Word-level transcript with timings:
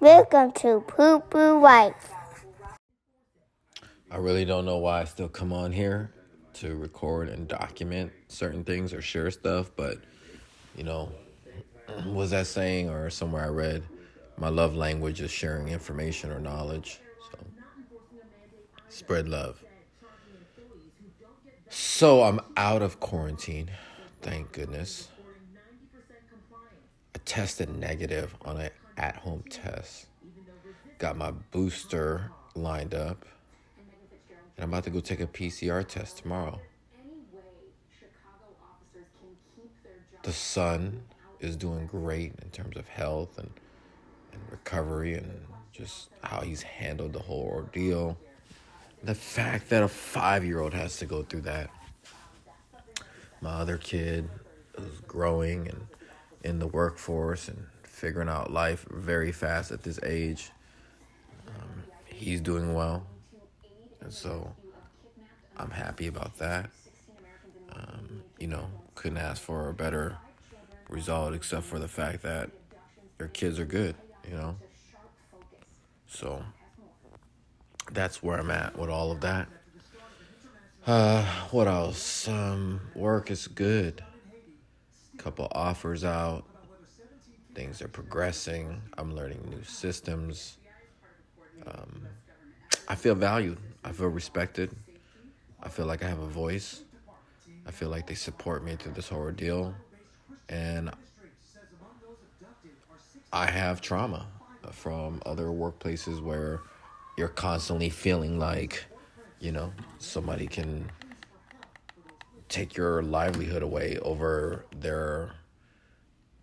Welcome 0.00 0.50
to 0.52 0.80
Poo 0.80 1.20
Poo. 1.20 1.64
I 1.64 1.92
really 4.10 4.44
don't 4.44 4.64
know 4.64 4.78
why 4.78 5.02
I 5.02 5.04
still 5.04 5.28
come 5.28 5.52
on 5.52 5.70
here 5.70 6.12
to 6.54 6.74
record 6.74 7.28
and 7.28 7.46
document 7.46 8.10
certain 8.26 8.64
things 8.64 8.92
or 8.92 9.00
share 9.00 9.30
stuff, 9.30 9.70
but 9.76 9.98
you 10.76 10.82
know, 10.82 11.12
was 12.06 12.30
that 12.30 12.48
saying 12.48 12.90
or 12.90 13.08
somewhere 13.08 13.44
I 13.44 13.50
read, 13.50 13.84
my 14.36 14.48
love 14.48 14.74
language 14.74 15.20
is 15.20 15.30
sharing 15.30 15.68
information 15.68 16.32
or 16.32 16.40
knowledge. 16.40 16.98
So 17.30 17.38
spread 18.88 19.28
love. 19.28 19.62
So 21.76 22.22
I'm 22.22 22.38
out 22.56 22.82
of 22.82 23.00
quarantine, 23.00 23.68
thank 24.22 24.52
goodness. 24.52 25.08
I 27.16 27.18
tested 27.24 27.68
negative 27.68 28.32
on 28.42 28.58
an 28.58 28.70
at 28.96 29.16
home 29.16 29.42
test. 29.50 30.06
Got 30.98 31.16
my 31.16 31.32
booster 31.32 32.30
lined 32.54 32.94
up. 32.94 33.24
And 34.56 34.62
I'm 34.62 34.68
about 34.68 34.84
to 34.84 34.90
go 34.90 35.00
take 35.00 35.18
a 35.18 35.26
PCR 35.26 35.84
test 35.84 36.18
tomorrow. 36.18 36.60
The 40.22 40.32
son 40.32 41.02
is 41.40 41.56
doing 41.56 41.86
great 41.86 42.34
in 42.40 42.50
terms 42.50 42.76
of 42.76 42.86
health 42.86 43.36
and, 43.36 43.50
and 44.32 44.42
recovery 44.48 45.14
and 45.14 45.44
just 45.72 46.10
how 46.22 46.42
he's 46.42 46.62
handled 46.62 47.14
the 47.14 47.18
whole 47.18 47.42
ordeal. 47.42 48.16
The 49.04 49.14
fact 49.14 49.68
that 49.68 49.82
a 49.82 49.88
five 49.88 50.46
year 50.46 50.60
old 50.60 50.72
has 50.72 50.96
to 50.98 51.04
go 51.04 51.22
through 51.22 51.42
that. 51.42 51.68
My 53.42 53.50
other 53.50 53.76
kid 53.76 54.30
is 54.78 55.00
growing 55.06 55.68
and 55.68 55.86
in 56.42 56.58
the 56.58 56.66
workforce 56.66 57.48
and 57.48 57.66
figuring 57.82 58.30
out 58.30 58.50
life 58.50 58.86
very 58.90 59.30
fast 59.30 59.72
at 59.72 59.82
this 59.82 60.00
age. 60.02 60.50
Um, 61.48 61.82
he's 62.06 62.40
doing 62.40 62.72
well. 62.72 63.06
And 64.00 64.10
so 64.10 64.50
I'm 65.58 65.70
happy 65.70 66.06
about 66.06 66.38
that. 66.38 66.70
Um, 67.74 68.22
you 68.38 68.46
know, 68.46 68.66
couldn't 68.94 69.18
ask 69.18 69.42
for 69.42 69.68
a 69.68 69.74
better 69.74 70.16
result 70.88 71.34
except 71.34 71.64
for 71.64 71.78
the 71.78 71.88
fact 71.88 72.22
that 72.22 72.48
your 73.18 73.28
kids 73.28 73.58
are 73.58 73.66
good, 73.66 73.96
you 74.26 74.34
know? 74.34 74.56
So 76.06 76.42
that's 77.94 78.22
where 78.22 78.38
I'm 78.38 78.50
at 78.50 78.76
with 78.76 78.90
all 78.90 79.12
of 79.12 79.20
that. 79.20 79.48
Uh, 80.86 81.24
what 81.50 81.66
else? 81.66 82.28
Um, 82.28 82.80
work 82.94 83.30
is 83.30 83.46
good. 83.46 84.02
Couple 85.16 85.48
offers 85.52 86.04
out. 86.04 86.44
Things 87.54 87.80
are 87.80 87.88
progressing. 87.88 88.82
I'm 88.98 89.14
learning 89.14 89.46
new 89.48 89.62
systems. 89.62 90.58
Um, 91.66 92.02
I 92.88 92.96
feel 92.96 93.14
valued. 93.14 93.58
I 93.84 93.92
feel 93.92 94.08
respected. 94.08 94.70
I 95.62 95.68
feel 95.68 95.86
like 95.86 96.04
I 96.04 96.08
have 96.08 96.18
a 96.18 96.26
voice. 96.26 96.82
I 97.66 97.70
feel 97.70 97.88
like 97.88 98.06
they 98.06 98.14
support 98.14 98.62
me 98.62 98.76
through 98.76 98.92
this 98.92 99.08
whole 99.08 99.20
ordeal. 99.20 99.72
And 100.50 100.90
I 103.32 103.46
have 103.46 103.80
trauma 103.80 104.26
from 104.72 105.22
other 105.24 105.46
workplaces 105.46 106.22
where 106.22 106.60
you're 107.16 107.28
constantly 107.28 107.90
feeling 107.90 108.38
like, 108.38 108.84
you 109.40 109.52
know, 109.52 109.72
somebody 109.98 110.46
can 110.46 110.90
take 112.48 112.76
your 112.76 113.02
livelihood 113.02 113.62
away 113.62 113.98
over 114.02 114.64
their 114.76 115.32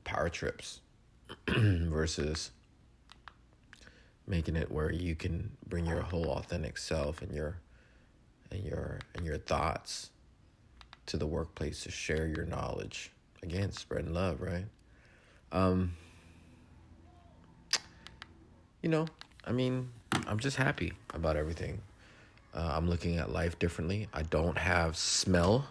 power 0.03 0.29
trips 0.29 0.81
versus 1.47 2.51
making 4.27 4.55
it 4.55 4.71
where 4.71 4.91
you 4.91 5.15
can 5.15 5.51
bring 5.67 5.85
your 5.85 6.01
whole 6.01 6.25
authentic 6.31 6.77
self 6.77 7.21
and 7.21 7.33
your 7.33 7.57
and 8.51 8.63
your 8.63 8.99
and 9.15 9.25
your 9.25 9.37
thoughts 9.37 10.09
to 11.05 11.17
the 11.17 11.27
workplace 11.27 11.83
to 11.83 11.91
share 11.91 12.27
your 12.27 12.45
knowledge. 12.45 13.11
Again 13.43 13.71
spreading 13.71 14.13
love 14.13 14.41
right? 14.41 14.65
Um 15.51 15.93
you 18.81 18.89
know 18.89 19.05
i 19.45 19.51
mean 19.51 19.89
i'm 20.27 20.39
just 20.39 20.57
happy 20.57 20.93
about 21.13 21.35
everything. 21.37 21.81
Uh, 22.53 22.71
i'm 22.73 22.89
looking 22.89 23.17
at 23.17 23.31
life 23.31 23.57
differently. 23.59 24.07
I 24.13 24.23
don't 24.23 24.57
have 24.57 24.97
smell. 24.97 25.67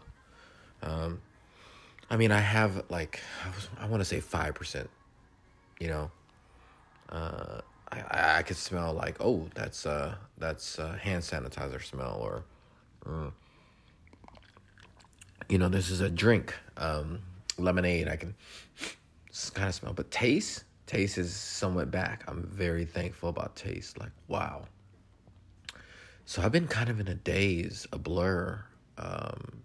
Um 0.83 1.21
i 2.11 2.17
mean 2.17 2.33
i 2.33 2.41
have 2.41 2.85
like 2.91 3.21
i, 3.45 3.85
I 3.85 3.87
want 3.87 4.01
to 4.01 4.05
say 4.05 4.21
5% 4.21 4.89
you 5.79 5.89
know? 5.89 6.11
Uh 7.09 7.61
I, 7.93 8.39
I 8.39 8.43
could 8.43 8.57
smell 8.57 8.93
like 8.95 9.17
oh 9.21 9.49
that's 9.55 9.85
uh 9.85 10.15
that's 10.39 10.79
uh, 10.79 10.93
hand 10.93 11.23
sanitizer 11.23 11.83
smell 11.85 12.19
or 12.21 12.45
uh, 13.07 13.31
you 15.49 15.59
know 15.59 15.69
this 15.69 15.91
is 15.91 16.01
a 16.01 16.09
drink. 16.09 16.55
Um 16.77 17.21
lemonade 17.59 18.09
I 18.09 18.17
can 18.17 18.35
kind 19.55 19.69
of 19.69 19.75
smell. 19.75 19.93
But 19.93 20.11
taste 20.11 20.65
taste 20.91 21.19
is 21.19 21.35
somewhat 21.35 21.91
back 21.91 22.25
I'm 22.27 22.43
very 22.43 22.85
thankful 22.85 23.29
about 23.29 23.55
taste 23.57 23.99
like 23.99 24.13
wow 24.29 24.65
so 26.25 26.43
I've 26.43 26.53
been 26.53 26.69
kind 26.69 26.91
of 26.91 27.01
in 27.01 27.09
a 27.09 27.15
daze 27.15 27.87
a 27.93 27.99
blur 27.99 28.63
um 28.99 29.63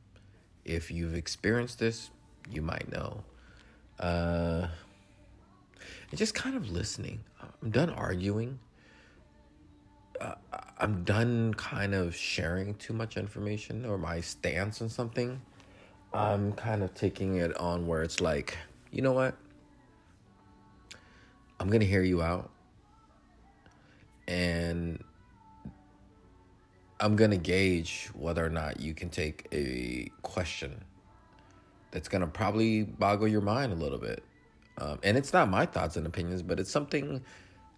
if 0.63 0.91
you've 0.91 1.16
experienced 1.16 1.80
this 1.80 2.09
you 2.52 2.62
might 2.62 2.91
know 2.91 3.24
uh 4.00 4.68
and 6.12 6.18
just 6.18 6.34
kind 6.34 6.56
of 6.56 6.69
listening. 6.69 7.24
I'm 7.62 7.69
done 7.72 7.90
arguing. 7.90 8.59
Uh, 10.19 10.36
I'm 10.78 11.03
done 11.03 11.53
kind 11.56 11.94
of 11.94 12.16
sharing 12.16 12.75
too 12.75 12.94
much 12.94 13.18
information 13.18 13.86
or 13.86 13.97
my 13.97 14.22
stance 14.22 14.81
on 14.81 14.90
something. 14.90 15.42
I'm 16.13 16.53
kind 16.53 16.84
of 16.84 16.94
taking 16.94 17.38
it 17.38 17.56
on 17.57 17.88
where 17.88 18.02
it's 18.02 18.22
like, 18.22 18.57
you 18.92 19.02
know 19.02 19.12
what? 19.12 19.36
I'm 21.59 21.67
going 21.67 21.81
to 21.81 21.85
hear 21.85 22.03
you 22.03 22.21
out. 22.21 22.49
And 24.27 25.03
I'm 26.99 27.16
going 27.16 27.31
to 27.31 27.38
gauge 27.38 28.09
whether 28.13 28.45
or 28.45 28.49
not 28.49 28.79
you 28.79 28.93
can 28.93 29.09
take 29.09 29.47
a 29.51 30.09
question 30.21 30.83
that's 31.91 32.07
going 32.07 32.21
to 32.21 32.27
probably 32.27 32.83
boggle 32.83 33.27
your 33.27 33.41
mind 33.41 33.71
a 33.71 33.75
little 33.75 33.99
bit 33.99 34.23
um, 34.77 34.99
and 35.03 35.17
it's 35.17 35.31
not 35.31 35.49
my 35.49 35.65
thoughts 35.65 35.95
and 35.95 36.05
opinions, 36.05 36.41
but 36.41 36.59
it's 36.59 36.71
something 36.71 37.23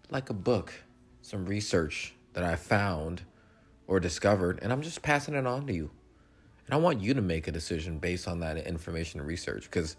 like 0.09 0.29
a 0.29 0.33
book, 0.33 0.73
some 1.21 1.45
research 1.45 2.13
that 2.33 2.43
I 2.43 2.55
found 2.55 3.23
or 3.87 3.99
discovered, 3.99 4.59
and 4.61 4.71
I'm 4.71 4.81
just 4.81 5.01
passing 5.01 5.35
it 5.35 5.45
on 5.45 5.67
to 5.67 5.73
you. 5.73 5.91
And 6.65 6.73
I 6.73 6.77
want 6.77 7.01
you 7.01 7.13
to 7.13 7.21
make 7.21 7.47
a 7.47 7.51
decision 7.51 7.99
based 7.99 8.27
on 8.27 8.39
that 8.41 8.57
information 8.57 9.19
and 9.19 9.27
research 9.27 9.63
because, 9.63 9.95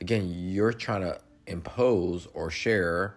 again, 0.00 0.28
you're 0.28 0.72
trying 0.72 1.00
to 1.00 1.18
impose 1.46 2.28
or 2.34 2.50
share 2.50 3.16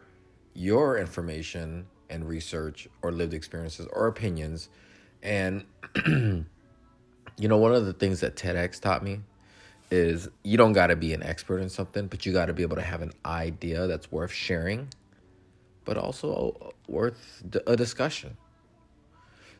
your 0.53 0.97
information 0.97 1.87
and 2.09 2.27
research 2.27 2.87
or 3.01 3.11
lived 3.11 3.33
experiences 3.33 3.87
or 3.93 4.07
opinions. 4.07 4.69
And, 5.21 5.65
you 6.05 6.45
know, 7.37 7.57
one 7.57 7.73
of 7.73 7.85
the 7.85 7.93
things 7.93 8.21
that 8.21 8.35
TEDx 8.35 8.79
taught 8.79 9.03
me 9.03 9.21
is 9.89 10.27
you 10.43 10.57
don't 10.57 10.73
got 10.73 10.87
to 10.87 10.95
be 10.95 11.13
an 11.13 11.23
expert 11.23 11.59
in 11.59 11.69
something, 11.69 12.07
but 12.07 12.25
you 12.25 12.33
got 12.33 12.47
to 12.47 12.53
be 12.53 12.63
able 12.63 12.75
to 12.75 12.81
have 12.81 13.01
an 13.01 13.13
idea 13.25 13.87
that's 13.87 14.11
worth 14.11 14.31
sharing, 14.31 14.89
but 15.85 15.97
also 15.97 16.73
worth 16.87 17.43
a 17.65 17.75
discussion. 17.75 18.35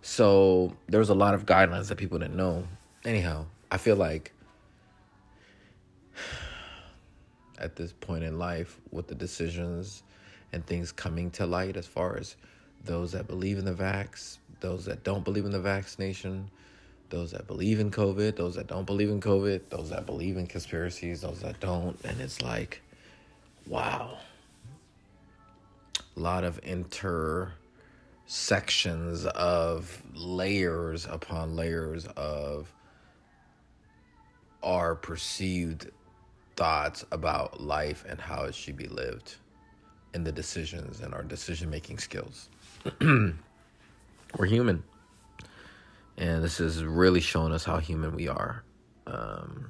So 0.02 0.76
there's 0.88 1.10
a 1.10 1.16
lot 1.16 1.34
of 1.34 1.46
guidelines 1.46 1.88
that 1.88 1.98
people 1.98 2.20
didn't 2.20 2.36
know. 2.36 2.68
Anyhow, 3.06 3.46
I 3.72 3.78
feel 3.78 3.96
like 3.96 4.34
at 7.58 7.76
this 7.76 7.94
point 7.94 8.24
in 8.24 8.38
life, 8.38 8.78
with 8.92 9.08
the 9.08 9.16
decisions 9.16 10.04
and 10.54 10.66
things 10.66 10.92
coming 10.92 11.32
to 11.32 11.46
light, 11.46 11.78
as 11.78 11.88
far 11.88 12.18
as 12.18 12.36
those 12.86 13.12
that 13.12 13.28
believe 13.28 13.58
in 13.58 13.66
the 13.66 13.74
vax, 13.74 14.38
those 14.60 14.86
that 14.86 15.04
don't 15.04 15.24
believe 15.24 15.46
in 15.46 15.52
the 15.52 15.60
vaccination, 15.60 16.50
those 17.10 17.32
that 17.32 17.48
believe 17.48 17.80
in 17.80 17.90
COVID, 17.92 18.36
those 18.36 18.56
that 18.56 18.68
don't 18.68 18.86
believe 18.86 19.10
in 19.10 19.22
COVID, 19.22 19.62
those 19.70 19.90
that 19.90 20.06
believe 20.06 20.38
in 20.38 20.46
conspiracies, 20.48 21.22
those 21.22 21.42
that 21.42 21.60
don't. 21.60 22.00
And 22.04 22.22
it's 22.22 22.42
like, 22.42 22.82
wow. 23.66 24.18
A 26.16 26.20
lot 26.20 26.44
of 26.44 26.60
intersections 26.60 29.26
of 29.26 30.04
layers 30.16 31.06
upon 31.06 31.56
layers 31.56 32.06
of 32.18 32.72
our 34.64 34.96
perceived 34.96 35.92
thoughts 36.58 37.06
about 37.12 37.62
life 37.62 38.04
and 38.10 38.20
how 38.20 38.44
it 38.44 38.56
should 38.56 38.76
be 38.76 38.88
lived 38.88 39.36
in 40.14 40.24
the 40.24 40.32
decisions 40.32 41.00
and 41.00 41.14
our 41.14 41.24
decision 41.24 41.70
making 41.70 42.00
skills. 42.00 42.50
We're 43.02 44.46
human 44.46 44.84
And 46.18 46.44
this 46.44 46.58
has 46.58 46.84
really 46.84 47.22
shown 47.22 47.52
us 47.52 47.64
how 47.64 47.78
human 47.78 48.16
we 48.16 48.28
are. 48.28 48.64
Um, 49.06 49.70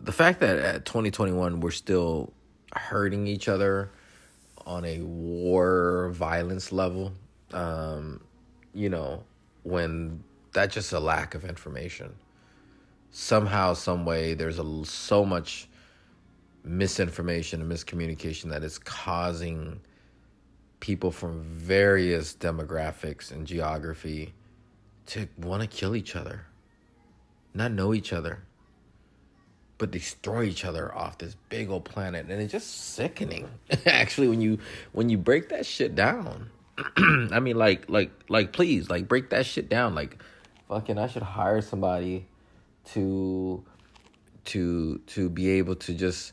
the 0.00 0.12
fact 0.12 0.40
that 0.40 0.58
at 0.58 0.84
2021 0.86 1.60
we're 1.60 1.70
still 1.70 2.32
hurting 2.72 3.26
each 3.26 3.48
other 3.48 3.90
on 4.64 4.84
a 4.84 5.00
war 5.00 6.10
violence 6.12 6.72
level, 6.72 7.12
um, 7.52 8.20
you 8.72 8.88
know, 8.88 9.24
when 9.64 10.22
that's 10.52 10.74
just 10.74 10.92
a 10.92 11.00
lack 11.00 11.34
of 11.34 11.44
information. 11.44 12.14
Somehow, 13.10 13.74
some 13.74 14.04
way, 14.04 14.34
there's 14.34 14.58
a, 14.58 14.84
so 14.84 15.24
much 15.24 15.68
misinformation 16.64 17.60
and 17.62 17.70
miscommunication 17.70 18.50
that 18.50 18.62
is 18.62 18.78
causing 18.78 19.80
people 20.80 21.10
from 21.10 21.42
various 21.42 22.34
demographics 22.34 23.32
and 23.32 23.46
geography 23.46 24.34
to 25.06 25.26
want 25.38 25.62
to 25.62 25.68
kill 25.68 25.96
each 25.96 26.14
other, 26.14 26.46
not 27.54 27.72
know 27.72 27.94
each 27.94 28.12
other, 28.12 28.42
but 29.78 29.90
destroy 29.90 30.44
each 30.44 30.64
other 30.64 30.94
off 30.94 31.18
this 31.18 31.36
big 31.48 31.70
old 31.70 31.84
planet. 31.84 32.26
And 32.28 32.42
it's 32.42 32.52
just 32.52 32.94
sickening, 32.94 33.48
actually, 33.86 34.28
when 34.28 34.40
you 34.40 34.58
when 34.92 35.08
you 35.08 35.18
break 35.18 35.48
that 35.48 35.66
shit 35.66 35.94
down. 35.94 36.50
I 36.96 37.40
mean, 37.40 37.56
like, 37.56 37.88
like, 37.88 38.12
like, 38.28 38.52
please, 38.52 38.88
like, 38.88 39.08
break 39.08 39.30
that 39.30 39.46
shit 39.46 39.68
down. 39.68 39.96
Like, 39.96 40.22
fucking, 40.68 40.96
I 40.96 41.08
should 41.08 41.24
hire 41.24 41.60
somebody 41.60 42.26
to, 42.92 43.62
to, 44.46 44.98
to 44.98 45.28
be 45.28 45.50
able 45.50 45.76
to 45.76 45.94
just 45.94 46.32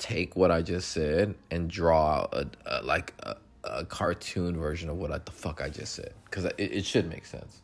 take 0.00 0.34
what 0.34 0.50
I 0.50 0.62
just 0.62 0.90
said 0.90 1.34
and 1.50 1.70
draw 1.70 2.26
a, 2.32 2.46
a 2.66 2.82
like 2.82 3.12
a, 3.22 3.36
a, 3.64 3.84
cartoon 3.84 4.56
version 4.56 4.88
of 4.88 4.96
what 4.96 5.12
I, 5.12 5.18
the 5.18 5.30
fuck 5.30 5.60
I 5.60 5.68
just 5.68 5.94
said 5.94 6.14
because 6.24 6.46
it, 6.46 6.54
it 6.58 6.86
should 6.86 7.08
make 7.08 7.26
sense. 7.26 7.60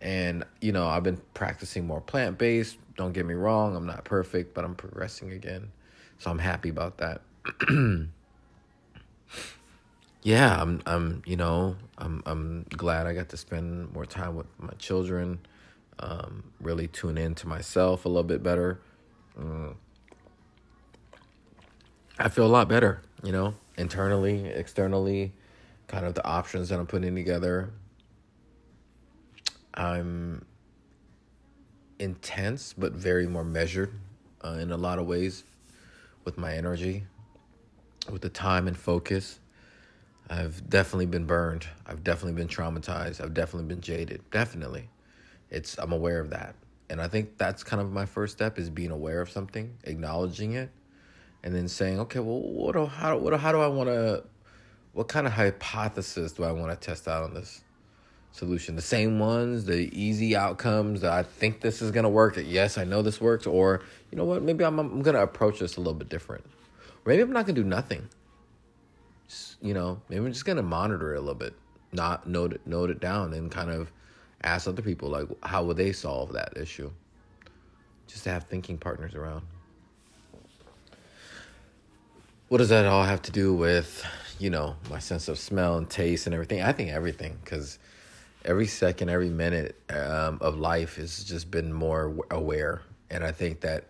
And 0.00 0.44
you 0.60 0.72
know, 0.72 0.88
I've 0.88 1.04
been 1.04 1.20
practicing 1.34 1.86
more 1.86 2.00
plant 2.00 2.36
based. 2.36 2.78
Don't 2.96 3.12
get 3.12 3.24
me 3.24 3.34
wrong, 3.34 3.76
I'm 3.76 3.86
not 3.86 4.04
perfect, 4.04 4.54
but 4.54 4.64
I'm 4.64 4.74
progressing 4.74 5.30
again, 5.32 5.70
so 6.18 6.30
I'm 6.30 6.38
happy 6.38 6.68
about 6.68 6.98
that. 6.98 7.22
yeah, 10.22 10.60
I'm 10.60 10.82
I'm 10.84 11.22
you 11.26 11.36
know 11.36 11.76
I'm 11.96 12.22
I'm 12.26 12.66
glad 12.70 13.06
I 13.06 13.14
got 13.14 13.28
to 13.28 13.36
spend 13.36 13.92
more 13.92 14.04
time 14.04 14.34
with 14.34 14.46
my 14.58 14.72
children. 14.78 15.38
Um, 15.98 16.52
really 16.60 16.88
tune 16.88 17.16
in 17.16 17.34
to 17.36 17.48
myself 17.48 18.04
a 18.04 18.08
little 18.08 18.22
bit 18.22 18.42
better. 18.42 18.80
Mm 19.38 19.74
I 22.18 22.30
feel 22.30 22.46
a 22.46 22.48
lot 22.48 22.68
better, 22.68 23.02
you 23.22 23.30
know, 23.30 23.54
internally, 23.76 24.46
externally, 24.46 25.32
kind 25.86 26.06
of 26.06 26.14
the 26.14 26.24
options 26.26 26.70
that 26.70 26.78
I'm 26.78 26.86
putting 26.86 27.14
together. 27.14 27.70
I'm 29.74 30.46
intense, 31.98 32.72
but 32.72 32.92
very 32.92 33.26
more 33.26 33.44
measured 33.44 33.92
uh, 34.42 34.56
in 34.60 34.72
a 34.72 34.78
lot 34.78 34.98
of 34.98 35.06
ways 35.06 35.44
with 36.24 36.38
my 36.38 36.54
energy, 36.54 37.04
with 38.10 38.22
the 38.22 38.30
time 38.30 38.66
and 38.66 38.76
focus. 38.76 39.38
I've 40.30 40.68
definitely 40.70 41.06
been 41.06 41.26
burned. 41.26 41.66
I've 41.86 42.02
definitely 42.02 42.32
been 42.32 42.48
traumatized. 42.48 43.22
I've 43.22 43.34
definitely 43.34 43.68
been 43.68 43.82
jaded. 43.82 44.22
Definitely. 44.30 44.88
It's 45.50 45.78
I'm 45.78 45.92
aware 45.92 46.20
of 46.20 46.30
that. 46.30 46.54
And 46.88 47.00
I 47.00 47.08
think 47.08 47.36
that's 47.36 47.64
kind 47.64 47.82
of 47.82 47.92
my 47.92 48.06
first 48.06 48.34
step 48.34 48.58
is 48.58 48.70
being 48.70 48.90
aware 48.90 49.20
of 49.20 49.30
something, 49.30 49.76
acknowledging 49.84 50.52
it, 50.52 50.70
and 51.42 51.54
then 51.54 51.68
saying, 51.68 52.00
okay, 52.00 52.20
well, 52.20 52.40
what 52.40 52.72
do, 52.74 52.86
how, 52.86 53.16
what, 53.18 53.38
how 53.40 53.52
do 53.52 53.60
I 53.60 53.66
want 53.66 53.88
to, 53.88 54.24
what 54.92 55.08
kind 55.08 55.26
of 55.26 55.32
hypothesis 55.32 56.32
do 56.32 56.44
I 56.44 56.52
want 56.52 56.70
to 56.70 56.86
test 56.86 57.08
out 57.08 57.24
on 57.24 57.34
this 57.34 57.62
solution? 58.30 58.76
The 58.76 58.82
same 58.82 59.18
ones, 59.18 59.64
the 59.64 59.90
easy 59.98 60.36
outcomes 60.36 61.00
that 61.00 61.12
I 61.12 61.24
think 61.24 61.60
this 61.60 61.82
is 61.82 61.90
going 61.90 62.04
to 62.04 62.08
work, 62.08 62.38
yes, 62.42 62.78
I 62.78 62.84
know 62.84 63.02
this 63.02 63.20
works, 63.20 63.46
or 63.46 63.82
you 64.12 64.18
know 64.18 64.24
what, 64.24 64.42
maybe 64.42 64.64
I'm, 64.64 64.78
I'm 64.78 65.02
going 65.02 65.16
to 65.16 65.22
approach 65.22 65.58
this 65.58 65.76
a 65.76 65.80
little 65.80 65.94
bit 65.94 66.08
different. 66.08 66.44
Maybe 67.04 67.22
I'm 67.22 67.32
not 67.32 67.46
going 67.46 67.56
to 67.56 67.62
do 67.62 67.68
nothing. 67.68 68.08
Just, 69.28 69.56
you 69.60 69.74
know, 69.74 70.00
maybe 70.08 70.24
I'm 70.24 70.32
just 70.32 70.44
going 70.44 70.56
to 70.56 70.62
monitor 70.62 71.14
it 71.14 71.18
a 71.18 71.20
little 71.20 71.34
bit, 71.34 71.54
not 71.92 72.28
note 72.28 72.52
it, 72.52 72.60
note 72.64 72.90
it 72.90 73.00
down 73.00 73.32
and 73.32 73.50
kind 73.50 73.70
of 73.70 73.90
ask 74.42 74.68
other 74.68 74.82
people, 74.82 75.08
like, 75.08 75.26
how 75.42 75.64
would 75.64 75.76
they 75.76 75.92
solve 75.92 76.32
that 76.32 76.56
issue? 76.56 76.90
Just 78.06 78.24
to 78.24 78.30
have 78.30 78.44
thinking 78.44 78.78
partners 78.78 79.14
around. 79.14 79.42
What 82.48 82.58
does 82.58 82.68
that 82.68 82.86
all 82.86 83.02
have 83.02 83.22
to 83.22 83.32
do 83.32 83.54
with 83.54 84.04
you 84.38 84.50
know 84.50 84.76
my 84.90 85.00
sense 85.00 85.26
of 85.26 85.38
smell 85.38 85.78
and 85.78 85.90
taste 85.90 86.26
and 86.26 86.34
everything? 86.34 86.62
I 86.62 86.72
think 86.72 86.90
everything 86.90 87.38
because 87.42 87.80
every 88.44 88.68
second 88.68 89.08
every 89.08 89.30
minute 89.30 89.80
um, 89.90 90.38
of 90.40 90.56
life 90.56 90.94
has 90.96 91.24
just 91.24 91.50
been 91.50 91.72
more 91.72 92.14
aware. 92.30 92.82
And 93.10 93.24
i 93.24 93.32
think 93.32 93.60
that 93.60 93.84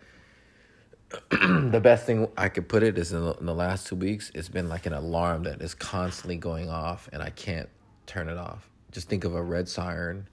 the 1.31 1.79
best 1.81 2.05
thing 2.05 2.27
i 2.37 2.49
could 2.49 2.67
put 2.67 2.83
it 2.83 2.97
is 2.97 3.13
in 3.13 3.23
the, 3.23 3.33
in 3.35 3.45
the 3.45 3.55
last 3.55 3.87
two 3.87 3.95
weeks 3.95 4.29
it's 4.35 4.49
been 4.49 4.67
like 4.67 4.85
an 4.85 4.93
alarm 4.93 5.43
that 5.43 5.61
is 5.61 5.73
constantly 5.73 6.35
going 6.35 6.69
off 6.69 7.09
and 7.13 7.23
i 7.23 7.29
can't 7.29 7.69
turn 8.07 8.29
it 8.29 8.37
off. 8.37 8.69
Just 8.91 9.09
think 9.09 9.25
of 9.25 9.35
a 9.35 9.43
red 9.43 9.69
siren 9.69 10.27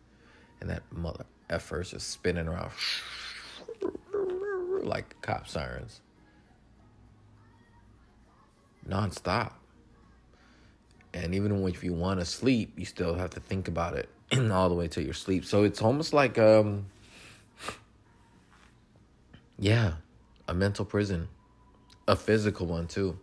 and 0.61 0.71
that 0.71 0.83
mother 0.93 1.25
effort 1.51 1.85
just 1.85 2.11
spinning 2.11 2.49
around 2.49 2.71
like 4.83 5.21
cop 5.23 5.49
sirens 5.49 6.01
nonstop. 8.89 9.53
And 11.13 11.35
even 11.35 11.67
if 11.69 11.85
you 11.85 11.93
want 11.93 12.21
to 12.21 12.27
sleep, 12.27 12.73
you 12.77 12.85
still 12.85 13.15
have 13.15 13.31
to 13.31 13.41
think 13.41 13.69
about 13.69 13.95
it 13.95 14.09
all 14.51 14.69
the 14.69 14.75
way 14.75 14.89
till 14.89 15.05
your 15.05 15.15
sleep. 15.15 15.45
So 15.45 15.63
it's 15.63 15.81
almost 15.81 16.13
like 16.13 16.39
um 16.39 16.87
yeah, 19.59 19.95
a 20.49 20.55
mental 20.55 20.85
prison, 20.85 21.29
a 22.09 22.17
physical 22.17 22.67
one 22.67 22.89
too. 22.89 23.19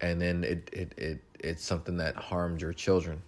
And 0.00 0.20
then 0.20 0.44
it 0.44 0.70
it 0.72 0.92
it 0.96 1.22
it's 1.38 1.64
something 1.64 1.98
that 1.98 2.16
harms 2.16 2.62
your 2.62 2.72
children. 2.72 3.22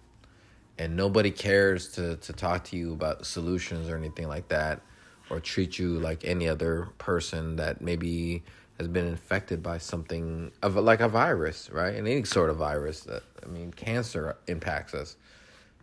And 0.81 0.95
nobody 0.95 1.29
cares 1.29 1.89
to 1.89 2.15
to 2.15 2.33
talk 2.33 2.63
to 2.65 2.75
you 2.75 2.93
about 2.93 3.27
solutions 3.27 3.87
or 3.87 3.95
anything 3.95 4.27
like 4.27 4.47
that 4.47 4.81
or 5.29 5.39
treat 5.39 5.77
you 5.77 5.99
like 5.99 6.25
any 6.25 6.47
other 6.47 6.89
person 6.97 7.55
that 7.57 7.81
maybe 7.81 8.41
has 8.79 8.87
been 8.87 9.05
infected 9.05 9.61
by 9.61 9.77
something 9.77 10.51
of 10.63 10.75
like 10.75 10.99
a 10.99 11.07
virus, 11.07 11.69
right? 11.69 11.93
And 11.93 12.07
any 12.07 12.23
sort 12.23 12.49
of 12.49 12.57
virus 12.57 13.01
that 13.01 13.21
I 13.43 13.45
mean, 13.45 13.71
cancer 13.71 14.37
impacts 14.47 14.95
us. 14.95 15.17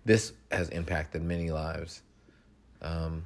This 0.05 0.33
has 0.51 0.69
impacted 0.71 1.23
many 1.23 1.53
lives. 1.53 2.03
Um, 2.83 3.23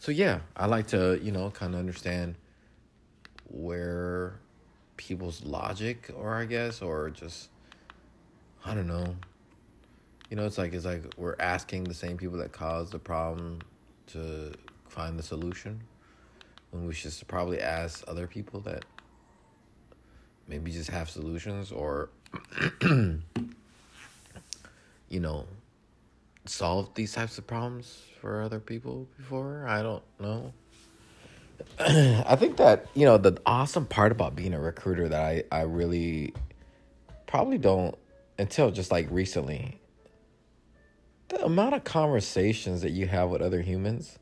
so 0.00 0.10
yeah, 0.10 0.40
I 0.56 0.66
like 0.66 0.88
to 0.88 1.20
you 1.22 1.30
know 1.30 1.50
kind 1.50 1.74
of 1.74 1.78
understand 1.78 2.34
where 3.50 4.40
people's 4.96 5.44
logic, 5.44 6.10
or 6.16 6.34
I 6.34 6.44
guess, 6.44 6.82
or 6.82 7.10
just 7.10 7.50
I 8.64 8.74
don't 8.74 8.88
know. 8.88 9.14
You 10.34 10.40
know, 10.40 10.46
it's 10.46 10.58
like 10.58 10.72
it's 10.72 10.84
like 10.84 11.04
we're 11.16 11.36
asking 11.38 11.84
the 11.84 11.94
same 11.94 12.16
people 12.16 12.38
that 12.38 12.50
caused 12.50 12.90
the 12.90 12.98
problem 12.98 13.60
to 14.08 14.52
find 14.88 15.16
the 15.16 15.22
solution. 15.22 15.80
When 16.72 16.88
we 16.88 16.92
should 16.92 17.12
probably 17.28 17.60
ask 17.60 18.02
other 18.08 18.26
people 18.26 18.58
that 18.62 18.84
maybe 20.48 20.72
just 20.72 20.90
have 20.90 21.08
solutions 21.08 21.70
or 21.70 22.08
you 22.82 23.20
know 25.08 25.46
solve 26.46 26.92
these 26.96 27.12
types 27.12 27.38
of 27.38 27.46
problems 27.46 28.02
for 28.20 28.42
other 28.42 28.58
people 28.58 29.06
before? 29.16 29.64
I 29.68 29.84
don't 29.84 30.02
know. 30.18 30.52
I 31.78 32.34
think 32.34 32.56
that 32.56 32.88
you 32.94 33.04
know 33.04 33.18
the 33.18 33.40
awesome 33.46 33.86
part 33.86 34.10
about 34.10 34.34
being 34.34 34.52
a 34.52 34.58
recruiter 34.58 35.08
that 35.08 35.20
i 35.20 35.44
i 35.52 35.60
really 35.60 36.34
probably 37.28 37.56
don't 37.56 37.96
until 38.36 38.72
just 38.72 38.90
like 38.90 39.06
recently 39.12 39.78
the 41.34 41.44
amount 41.44 41.74
of 41.74 41.84
conversations 41.84 42.82
that 42.82 42.90
you 42.90 43.06
have 43.06 43.28
with 43.28 43.42
other 43.42 43.60
humans 43.60 44.18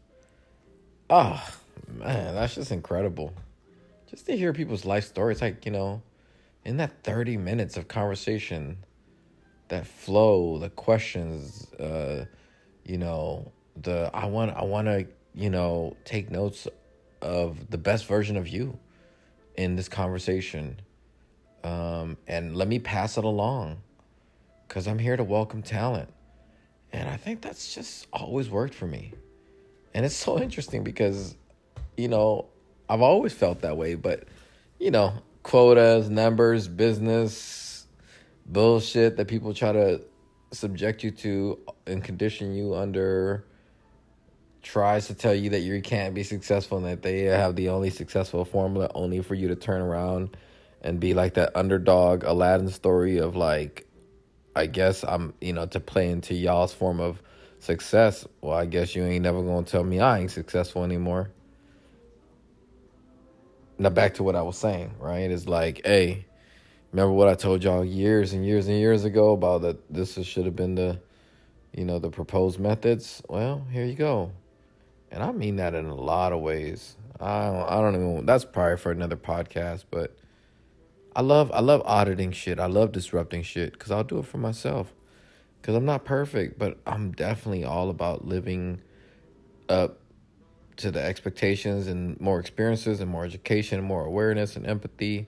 oh 1.12 1.46
man, 1.86 2.34
that's 2.34 2.54
just 2.54 2.72
incredible. 2.72 3.32
Just 4.08 4.26
to 4.26 4.36
hear 4.36 4.52
people's 4.52 4.84
life 4.84 5.04
stories, 5.04 5.40
like, 5.40 5.64
you 5.64 5.72
know, 5.72 6.02
in 6.64 6.78
that 6.78 7.02
30 7.04 7.36
minutes 7.36 7.76
of 7.76 7.86
conversation, 7.86 8.78
that 9.68 9.86
flow, 9.86 10.58
the 10.58 10.70
questions, 10.70 11.70
uh, 11.74 12.24
you 12.84 12.98
know, 12.98 13.52
the 13.80 14.10
I 14.12 14.26
want 14.26 14.56
I 14.56 14.64
want 14.64 14.86
to, 14.86 15.06
you 15.34 15.50
know, 15.50 15.96
take 16.04 16.30
notes 16.30 16.66
of 17.20 17.70
the 17.70 17.78
best 17.78 18.06
version 18.06 18.36
of 18.36 18.48
you 18.48 18.78
in 19.56 19.76
this 19.76 19.88
conversation. 19.88 20.80
Um, 21.64 22.16
and 22.26 22.56
let 22.56 22.68
me 22.68 22.80
pass 22.80 23.16
it 23.16 23.24
along 23.24 23.82
cuz 24.68 24.86
I'm 24.88 24.98
here 24.98 25.16
to 25.16 25.24
welcome 25.24 25.62
talent. 25.62 26.08
And 26.92 27.08
I 27.08 27.16
think 27.16 27.40
that's 27.40 27.74
just 27.74 28.06
always 28.12 28.50
worked 28.50 28.74
for 28.74 28.86
me. 28.86 29.12
And 29.94 30.04
it's 30.04 30.14
so 30.26 30.40
interesting 30.40 30.84
because 30.84 31.36
you 31.96 32.08
know, 32.08 32.46
I've 32.88 33.02
always 33.02 33.32
felt 33.32 33.60
that 33.62 33.76
way, 33.76 33.94
but 33.94 34.24
you 34.78 34.90
know, 34.90 35.12
quotas, 35.42 36.08
numbers, 36.08 36.68
business, 36.68 37.86
bullshit 38.46 39.16
that 39.16 39.28
people 39.28 39.54
try 39.54 39.72
to 39.72 40.02
subject 40.52 41.02
you 41.02 41.10
to 41.10 41.58
and 41.86 42.02
condition 42.04 42.54
you 42.54 42.74
under 42.74 43.44
tries 44.62 45.08
to 45.08 45.14
tell 45.14 45.34
you 45.34 45.50
that 45.50 45.60
you 45.60 45.80
can't 45.82 46.14
be 46.14 46.22
successful 46.22 46.78
and 46.78 46.86
that 46.86 47.02
they 47.02 47.22
have 47.22 47.56
the 47.56 47.68
only 47.68 47.90
successful 47.90 48.44
formula 48.44 48.88
only 48.94 49.20
for 49.20 49.34
you 49.34 49.48
to 49.48 49.56
turn 49.56 49.80
around 49.80 50.36
and 50.82 51.00
be 51.00 51.14
like 51.14 51.34
that 51.34 51.56
underdog 51.56 52.22
Aladdin 52.24 52.68
story 52.68 53.18
of 53.18 53.34
like 53.34 53.86
I 54.54 54.66
guess 54.66 55.04
I'm 55.04 55.34
you 55.40 55.52
know 55.52 55.66
to 55.66 55.80
play 55.80 56.10
into 56.10 56.34
y'all's 56.34 56.72
form 56.72 57.00
of 57.00 57.22
success. 57.58 58.26
Well, 58.40 58.56
I 58.56 58.66
guess 58.66 58.94
you 58.94 59.04
ain't 59.04 59.22
never 59.22 59.42
gonna 59.42 59.64
tell 59.64 59.84
me 59.84 60.00
I 60.00 60.20
ain't 60.20 60.30
successful 60.30 60.84
anymore. 60.84 61.30
Now 63.78 63.90
back 63.90 64.14
to 64.14 64.22
what 64.22 64.36
I 64.36 64.42
was 64.42 64.58
saying, 64.58 64.94
right? 65.00 65.30
It's 65.30 65.48
like, 65.48 65.80
hey, 65.84 66.26
remember 66.92 67.12
what 67.12 67.28
I 67.28 67.34
told 67.34 67.64
y'all 67.64 67.84
years 67.84 68.32
and 68.32 68.44
years 68.44 68.68
and 68.68 68.76
years 68.76 69.04
ago 69.04 69.32
about 69.32 69.62
that 69.62 69.92
this 69.92 70.14
should 70.24 70.44
have 70.44 70.56
been 70.56 70.74
the 70.74 71.00
you 71.74 71.84
know 71.84 71.98
the 71.98 72.10
proposed 72.10 72.60
methods 72.60 73.22
well 73.28 73.66
here 73.70 73.84
you 73.84 73.94
go 73.94 74.30
and 75.10 75.22
i 75.22 75.32
mean 75.32 75.56
that 75.56 75.74
in 75.74 75.86
a 75.86 75.94
lot 75.94 76.32
of 76.32 76.40
ways 76.40 76.96
i 77.20 77.46
don't, 77.46 77.70
I 77.70 77.80
don't 77.80 77.94
even 77.94 78.26
that's 78.26 78.44
probably 78.44 78.76
for 78.76 78.92
another 78.92 79.16
podcast 79.16 79.84
but 79.90 80.16
i 81.14 81.20
love 81.20 81.50
i 81.52 81.60
love 81.60 81.82
auditing 81.84 82.32
shit 82.32 82.58
i 82.58 82.66
love 82.66 82.92
disrupting 82.92 83.42
shit 83.42 83.72
because 83.72 83.90
i'll 83.90 84.04
do 84.04 84.18
it 84.18 84.26
for 84.26 84.38
myself 84.38 84.92
because 85.60 85.74
i'm 85.74 85.84
not 85.84 86.04
perfect 86.04 86.58
but 86.58 86.78
i'm 86.86 87.12
definitely 87.12 87.64
all 87.64 87.90
about 87.90 88.26
living 88.26 88.80
up 89.68 89.98
to 90.76 90.90
the 90.90 91.02
expectations 91.02 91.86
and 91.86 92.20
more 92.20 92.40
experiences 92.40 93.00
and 93.00 93.10
more 93.10 93.24
education 93.24 93.78
and 93.78 93.86
more 93.86 94.04
awareness 94.04 94.56
and 94.56 94.66
empathy 94.66 95.26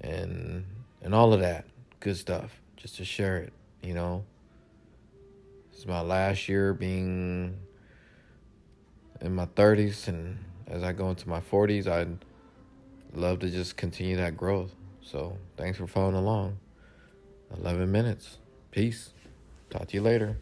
and 0.00 0.64
and 1.02 1.14
all 1.14 1.32
of 1.32 1.40
that 1.40 1.64
good 2.00 2.16
stuff 2.16 2.60
just 2.76 2.96
to 2.96 3.04
share 3.04 3.36
it, 3.36 3.52
you 3.82 3.94
know. 3.94 4.24
It's 5.72 5.86
my 5.86 6.00
last 6.00 6.48
year 6.48 6.72
being 6.72 7.58
in 9.20 9.34
my 9.34 9.46
30s, 9.46 10.08
and 10.08 10.38
as 10.66 10.82
I 10.82 10.92
go 10.92 11.10
into 11.10 11.28
my 11.28 11.40
40s, 11.40 11.86
I'd 11.86 12.24
love 13.14 13.40
to 13.40 13.50
just 13.50 13.76
continue 13.76 14.16
that 14.16 14.36
growth. 14.36 14.74
So, 15.02 15.36
thanks 15.56 15.78
for 15.78 15.86
following 15.86 16.16
along. 16.16 16.58
11 17.56 17.90
minutes. 17.90 18.38
Peace. 18.70 19.12
Talk 19.70 19.88
to 19.88 19.94
you 19.94 20.02
later. 20.02 20.38